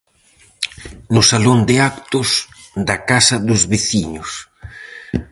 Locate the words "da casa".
2.87-3.35